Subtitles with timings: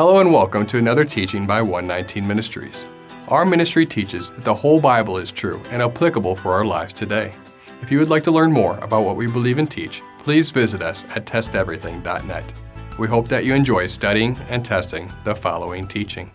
[0.00, 2.86] Hello and welcome to another teaching by 119 Ministries.
[3.28, 7.34] Our ministry teaches that the whole Bible is true and applicable for our lives today.
[7.82, 10.80] If you would like to learn more about what we believe and teach, please visit
[10.80, 12.52] us at testeverything.net.
[12.98, 16.30] We hope that you enjoy studying and testing the following teaching.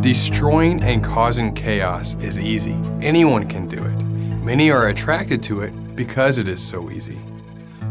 [0.00, 2.72] Destroying and causing chaos is easy.
[3.02, 4.02] Anyone can do it.
[4.42, 7.16] Many are attracted to it because it is so easy.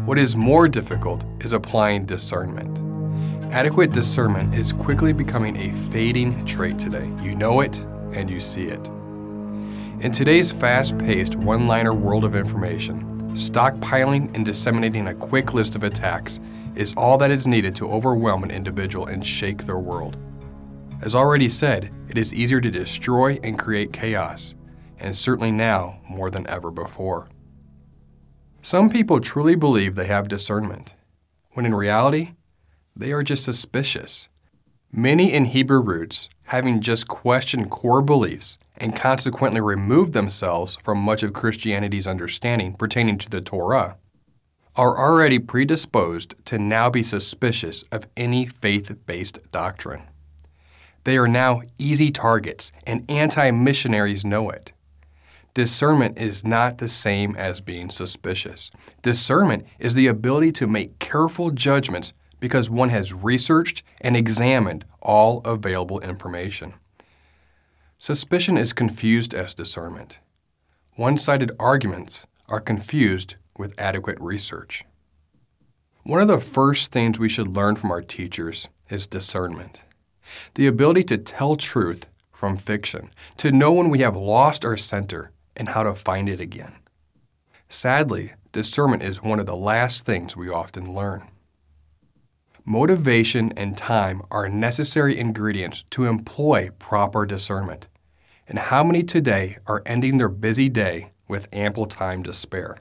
[0.06, 2.80] What is more difficult is applying discernment.
[3.52, 7.12] Adequate discernment is quickly becoming a fading trait today.
[7.22, 7.78] You know it
[8.12, 8.88] and you see it.
[10.00, 13.04] In today's fast paced, one liner world of information,
[13.34, 16.40] stockpiling and disseminating a quick list of attacks
[16.74, 20.16] is all that is needed to overwhelm an individual and shake their world.
[21.02, 24.54] As already said, it is easier to destroy and create chaos,
[24.98, 27.28] and certainly now more than ever before.
[28.60, 30.94] Some people truly believe they have discernment,
[31.52, 32.32] when in reality,
[32.94, 34.28] they are just suspicious.
[34.92, 41.22] Many in Hebrew roots, having just questioned core beliefs and consequently removed themselves from much
[41.22, 43.96] of Christianity's understanding pertaining to the Torah,
[44.76, 50.02] are already predisposed to now be suspicious of any faith based doctrine.
[51.04, 54.72] They are now easy targets, and anti missionaries know it.
[55.54, 58.70] Discernment is not the same as being suspicious.
[59.02, 65.40] Discernment is the ability to make careful judgments because one has researched and examined all
[65.44, 66.74] available information.
[67.96, 70.20] Suspicion is confused as discernment.
[70.94, 74.84] One sided arguments are confused with adequate research.
[76.04, 79.84] One of the first things we should learn from our teachers is discernment
[80.54, 85.30] the ability to tell truth from fiction, to know when we have lost our center
[85.56, 86.74] and how to find it again.
[87.68, 91.28] Sadly, discernment is one of the last things we often learn.
[92.64, 97.88] Motivation and time are necessary ingredients to employ proper discernment.
[98.46, 102.78] And how many today are ending their busy day with ample time to spare?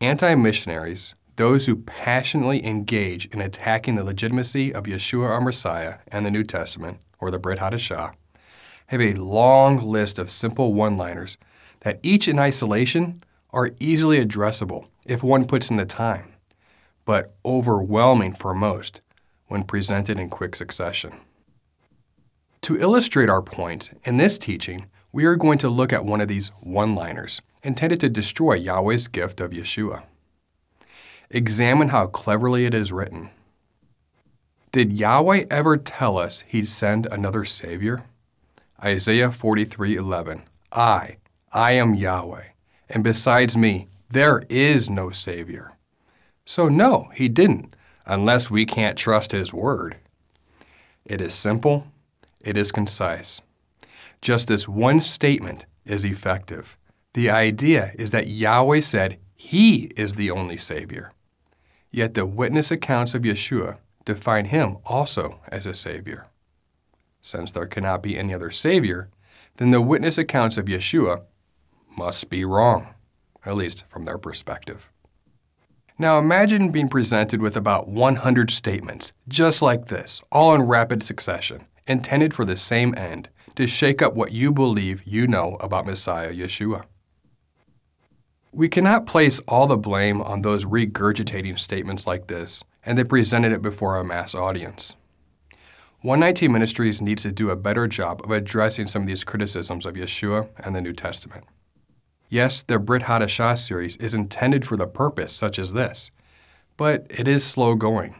[0.00, 6.26] Anti missionaries those who passionately engage in attacking the legitimacy of Yeshua our Messiah and
[6.26, 8.12] the New Testament, or the Brit Hadashah,
[8.86, 11.38] have a long list of simple one liners
[11.80, 16.32] that each in isolation are easily addressable if one puts in the time,
[17.04, 19.00] but overwhelming for most
[19.46, 21.12] when presented in quick succession.
[22.62, 26.28] To illustrate our point, in this teaching, we are going to look at one of
[26.28, 30.04] these one liners intended to destroy Yahweh's gift of Yeshua.
[31.34, 33.30] Examine how cleverly it is written.
[34.70, 38.04] Did Yahweh ever tell us he'd send another Savior?
[38.84, 40.42] Isaiah 43:11.
[40.72, 41.16] I,
[41.50, 42.48] I am Yahweh,
[42.90, 45.72] and besides me, there is no Savior.
[46.44, 49.96] So, no, he didn't, unless we can't trust his word.
[51.06, 51.86] It is simple,
[52.44, 53.40] it is concise.
[54.20, 56.76] Just this one statement is effective.
[57.14, 61.10] The idea is that Yahweh said he is the only Savior.
[61.92, 63.76] Yet the witness accounts of Yeshua
[64.06, 66.26] define him also as a Savior.
[67.20, 69.10] Since there cannot be any other Savior,
[69.56, 71.22] then the witness accounts of Yeshua
[71.96, 72.94] must be wrong,
[73.44, 74.90] at least from their perspective.
[75.98, 81.66] Now imagine being presented with about 100 statements, just like this, all in rapid succession,
[81.86, 86.32] intended for the same end to shake up what you believe you know about Messiah
[86.32, 86.86] Yeshua.
[88.54, 93.50] We cannot place all the blame on those regurgitating statements like this, and they presented
[93.50, 94.94] it before a mass audience.
[96.02, 99.94] 119 Ministries needs to do a better job of addressing some of these criticisms of
[99.94, 101.44] Yeshua and the New Testament.
[102.28, 106.10] Yes, their Brit Hadashah series is intended for the purpose such as this,
[106.76, 108.16] but it is slow going.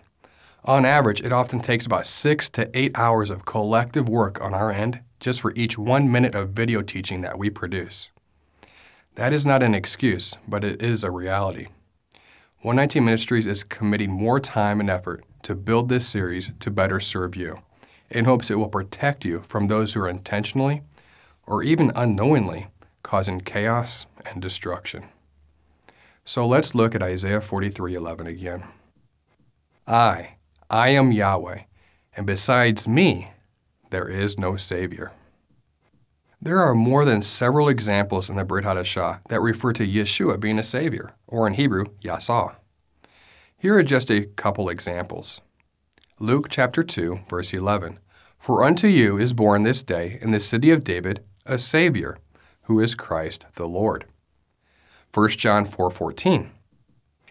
[0.65, 4.73] On average, it often takes about six to eight hours of collective work on our
[4.73, 8.12] end just for each one minute of video teaching that we produce.
[9.17, 11.67] That is not an excuse, but it is a reality.
[12.63, 17.37] 119 Ministries is committing more time and effort to build this series to better serve
[17.37, 17.61] you,
[18.09, 20.83] in hopes it will protect you from those who are intentionally,
[21.47, 22.69] or even unknowingly,
[23.03, 25.05] causing chaos and destruction.
[26.25, 28.65] So let's look at Isaiah 43:11 again.
[29.87, 30.37] I,
[30.71, 31.63] I am Yahweh,
[32.17, 33.33] and besides me
[33.91, 35.13] there is no Savior.
[36.45, 40.59] There are more than several examples in the Brit Hadashah that refer to Yeshua being
[40.59, 42.57] a Savior, or in Hebrew, Yasah.
[43.57, 45.41] Here are just a couple examples.
[46.19, 48.01] Luke chapter 2, verse 11.
[48.41, 52.19] For unto you is born this day in the city of David a Savior,
[52.63, 54.07] who is Christ the Lord.
[55.15, 56.51] 1 John 4:14.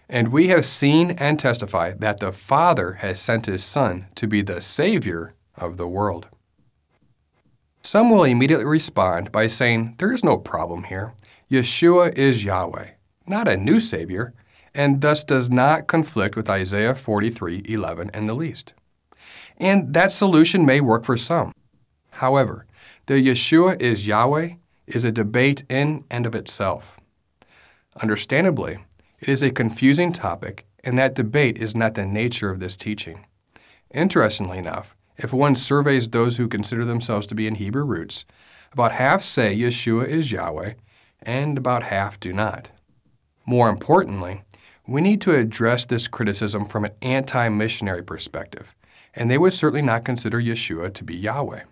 [0.07, 4.41] And we have seen and testify that the Father has sent his Son to be
[4.41, 6.29] the Savior of the world.
[7.83, 11.13] Some will immediately respond by saying, There is no problem here.
[11.49, 12.91] Yeshua is Yahweh,
[13.27, 14.33] not a new Savior,
[14.73, 18.73] and thus does not conflict with Isaiah 43:11 in the least.
[19.57, 21.53] And that solution may work for some.
[22.11, 22.65] However,
[23.07, 24.55] the Yeshua is Yahweh
[24.87, 26.99] is a debate in and of itself.
[28.01, 28.79] Understandably,
[29.19, 33.25] it is a confusing topic, and that debate is not the nature of this teaching.
[33.93, 38.25] Interestingly enough, if one surveys those who consider themselves to be in Hebrew roots,
[38.73, 40.73] about half say Yeshua is Yahweh,
[41.21, 42.71] and about half do not.
[43.45, 44.43] More importantly,
[44.87, 48.75] we need to address this criticism from an anti missionary perspective,
[49.13, 51.63] and they would certainly not consider Yeshua to be Yahweh.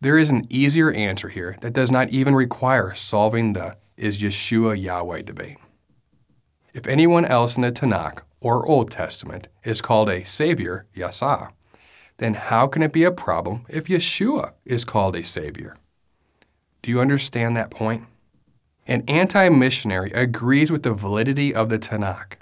[0.00, 4.80] There is an easier answer here that does not even require solving the is Yeshua
[4.80, 5.58] Yahweh debate.
[6.72, 11.50] If anyone else in the Tanakh or Old Testament is called a Savior, Yasah,
[12.20, 15.78] then how can it be a problem if Yeshua is called a Savior?
[16.82, 18.04] Do you understand that point?
[18.86, 22.34] An anti missionary agrees with the validity of the Tanakh.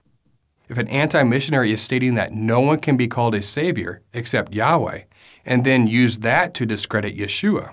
[0.69, 4.53] If an anti missionary is stating that no one can be called a Savior except
[4.53, 5.03] Yahweh,
[5.47, 7.71] and then use that to discredit Yeshua,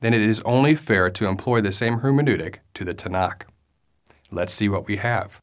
[0.00, 3.44] then it is only fair to employ the same hermeneutic to the Tanakh.
[4.30, 5.40] Let's see what we have.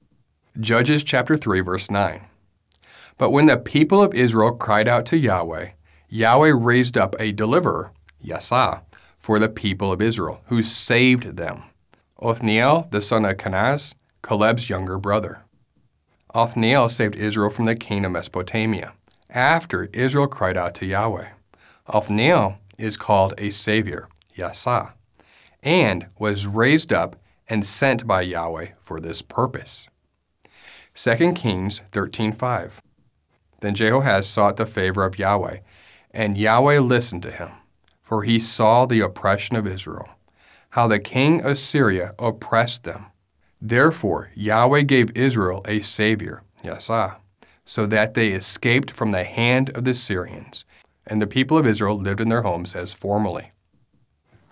[0.59, 2.27] Judges chapter 3 verse 9.
[3.17, 5.69] But when the people of Israel cried out to Yahweh,
[6.11, 7.91] Yahweh raised up a deliverer,
[8.23, 8.81] Yasah,
[9.19, 11.63] for the people of Israel, who saved them.
[12.19, 15.43] Othniel, the son of Kenaz, Caleb's younger brother.
[16.33, 18.93] Othniel saved Israel from the king of Mesopotamia,
[19.29, 21.29] after Israel cried out to Yahweh.
[21.87, 24.93] Othniel is called a savior, Yasah,
[25.61, 27.17] and was raised up
[27.47, 29.87] and sent by Yahweh for this purpose.
[30.95, 32.81] 2 Kings 13:5.
[33.61, 35.59] Then Jehoahaz sought the favor of Yahweh
[36.11, 37.49] and Yahweh listened to him,
[38.01, 40.09] for he saw the oppression of Israel,
[40.71, 43.05] how the king of Syria oppressed them.
[43.61, 47.17] Therefore Yahweh gave Israel a Savior, Yasah,
[47.65, 50.65] so that they escaped from the hand of the Syrians,
[51.05, 53.51] and the people of Israel lived in their homes as formerly.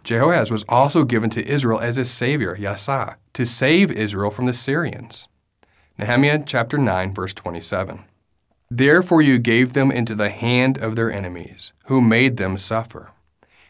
[0.03, 4.53] Jehoahaz was also given to Israel as a Savior, Yasah, to save Israel from the
[4.53, 5.27] Syrians.
[5.97, 8.05] Nehemiah chapter 9, verse 27.
[8.69, 13.11] Therefore you gave them into the hand of their enemies, who made them suffer.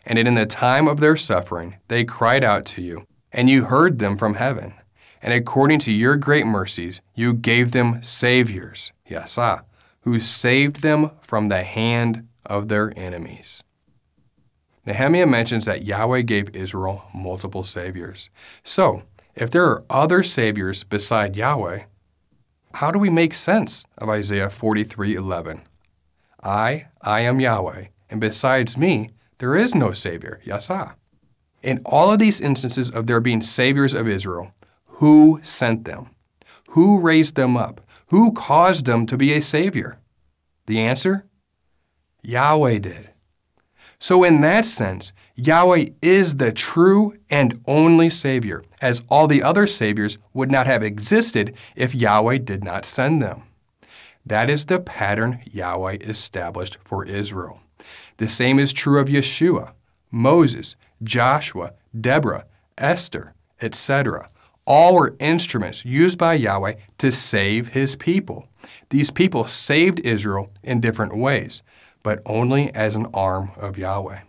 [0.06, 4.00] And in the time of their suffering they cried out to you, and you heard
[4.00, 4.74] them from heaven.
[5.22, 9.64] And according to your great mercies, you gave them saviors, Yasah,
[10.02, 13.64] who saved them from the hand of their enemies.
[14.86, 18.30] Nehemiah mentions that Yahweh gave Israel multiple saviors.
[18.64, 19.04] So,
[19.36, 21.84] if there are other saviors beside Yahweh,
[22.78, 25.62] how do we make sense of Isaiah 43:11?
[26.44, 30.94] I, I am Yahweh, and besides me, there is no Savior, Yasah.
[31.64, 34.52] In all of these instances of there being saviors of Israel,
[35.00, 36.12] who sent them?
[36.70, 37.82] Who raised them up?
[38.10, 39.98] Who caused them to be a Savior?
[40.68, 41.26] The answer?
[42.22, 43.10] Yahweh did.
[44.00, 49.66] So, in that sense, Yahweh is the true and only Savior, as all the other
[49.66, 53.44] Saviors would not have existed if Yahweh did not send them.
[54.26, 57.60] That is the pattern Yahweh established for Israel.
[58.18, 59.72] The same is true of Yeshua,
[60.12, 62.46] Moses, Joshua, Deborah,
[62.78, 64.30] Esther, etc.
[64.66, 68.48] All were instruments used by Yahweh to save his people.
[68.90, 71.64] These people saved Israel in different ways
[72.08, 74.20] but only as an arm of Yahweh.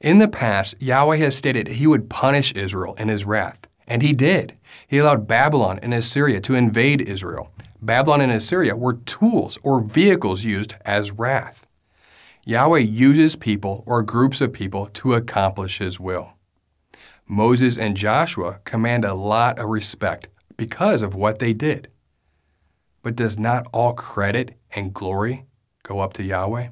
[0.00, 4.14] In the past, Yahweh has stated he would punish Israel in his wrath, and he
[4.14, 4.56] did.
[4.88, 7.52] He allowed Babylon and Assyria to invade Israel.
[7.82, 11.66] Babylon and Assyria were tools or vehicles used as wrath.
[12.46, 16.32] Yahweh uses people or groups of people to accomplish his will.
[17.28, 21.88] Moses and Joshua command a lot of respect because of what they did.
[23.02, 25.44] But does not all credit and glory
[25.90, 26.68] go up to Yahweh?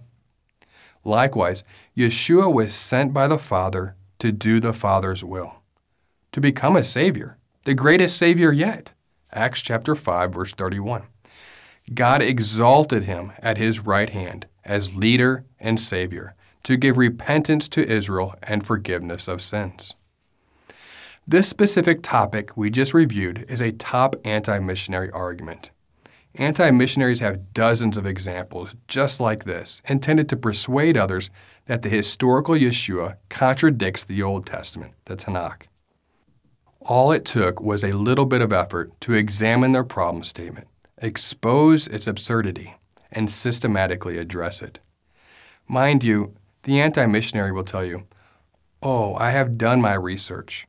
[1.05, 1.65] Likewise,
[1.97, 5.63] Yeshua was sent by the Father to do the Father's will,
[6.33, 8.93] to become a Savior, the greatest Savior yet.
[9.33, 11.03] Acts chapter 5, verse 31.
[11.95, 17.87] God exalted him at his right hand as leader and Savior to give repentance to
[17.87, 19.95] Israel and forgiveness of sins.
[21.27, 25.71] This specific topic we just reviewed is a top anti missionary argument.
[26.35, 31.31] Anti missionaries have dozens of examples just like this, intended to persuade others
[31.67, 35.63] that the historical Yeshua contradicts the Old Testament, the Tanakh.
[36.81, 40.69] All it took was a little bit of effort to examine their problem statement,
[40.99, 42.77] expose its absurdity,
[43.11, 44.81] and systematically address it.
[45.67, 48.07] Mind you, the anti missionary will tell you,
[48.83, 50.69] Oh, I have done my research.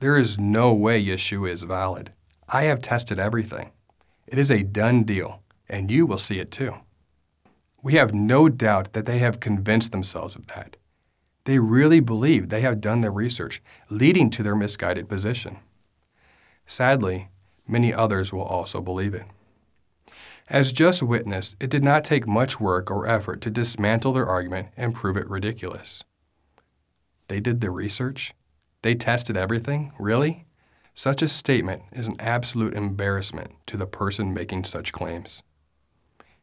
[0.00, 2.12] There is no way Yeshua is valid.
[2.48, 3.72] I have tested everything.
[4.30, 6.74] It is a done deal, and you will see it too.
[7.82, 10.76] We have no doubt that they have convinced themselves of that.
[11.44, 15.58] They really believe they have done their research, leading to their misguided position.
[16.66, 17.28] Sadly,
[17.66, 19.24] many others will also believe it.
[20.50, 24.68] As just witnessed, it did not take much work or effort to dismantle their argument
[24.76, 26.04] and prove it ridiculous.
[27.28, 28.34] They did the research?
[28.82, 29.92] They tested everything?
[29.98, 30.44] Really?
[30.98, 35.44] Such a statement is an absolute embarrassment to the person making such claims.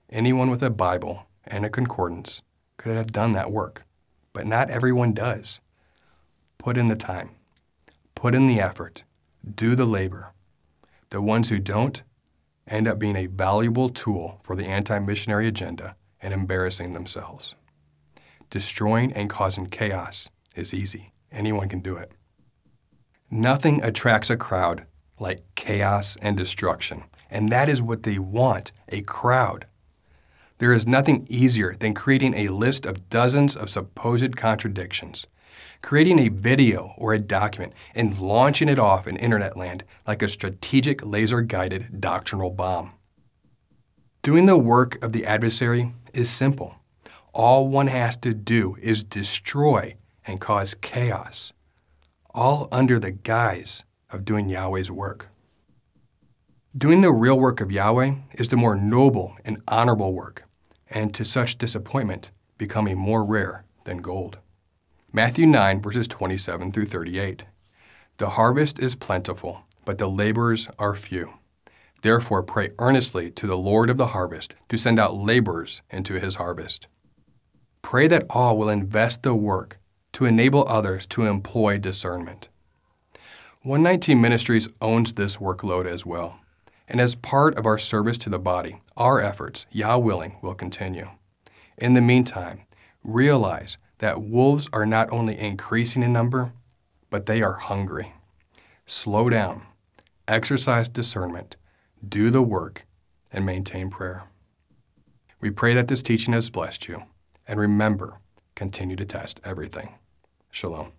[0.10, 2.42] Anyone with a Bible and a concordance
[2.78, 3.84] could have done that work,
[4.32, 5.60] but not everyone does.
[6.58, 7.32] Put in the time,
[8.16, 9.04] put in the effort,
[9.44, 10.32] do the labor.
[11.10, 12.02] The ones who don't
[12.66, 17.56] end up being a valuable tool for the anti missionary agenda and embarrassing themselves.
[18.50, 22.14] Destroying and causing chaos is easy, anyone can do it.
[23.36, 24.86] Nothing attracts a crowd
[25.20, 29.66] like chaos and destruction, and that is what they want a crowd.
[30.60, 35.28] There is nothing easier than creating a list of dozens of supposed contradictions,
[35.82, 40.30] creating a video or a document, and launching it off in internet land like a
[40.30, 42.94] strategic laser guided doctrinal bomb.
[44.22, 46.78] Doing the work of the adversary is simple.
[47.34, 51.52] All one has to do is destroy and cause chaos
[52.36, 55.30] all under the guise of doing Yahweh's work.
[56.78, 60.44] Doing the real work of Yahweh is the more noble and honorable work,
[60.90, 64.40] and to such disappointment, becoming more rare than gold.
[65.14, 67.46] Matthew 9, verses 27 through 38.
[68.18, 71.36] The harvest is plentiful, but the laborers are few.
[72.02, 76.36] Therefore, pray earnestly to the Lord of the harvest to send out laborers into his
[76.36, 76.90] harvest.
[77.82, 79.80] Pray that all will invest the work
[80.16, 82.48] to enable others to employ discernment.
[83.64, 86.40] 119 Ministries owns this workload as well.
[86.88, 91.10] And as part of our service to the body, our efforts, Yah willing, will continue.
[91.78, 92.62] In the meantime,
[93.04, 96.54] realize that wolves are not only increasing in number,
[97.10, 98.14] but they are hungry.
[98.86, 99.64] Slow down,
[100.30, 101.58] exercise discernment,
[102.08, 102.86] do the work,
[103.34, 104.24] and maintain prayer.
[105.42, 107.04] We pray that this teaching has blessed you,
[107.46, 108.20] and remember,
[108.56, 109.96] continue to test everything.
[110.56, 110.94] Shalom.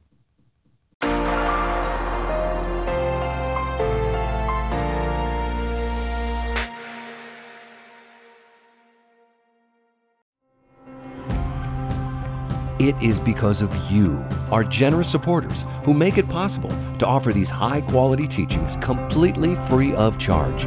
[12.79, 14.23] It is because of you,
[14.53, 19.95] our generous supporters, who make it possible to offer these high quality teachings completely free
[19.95, 20.67] of charge.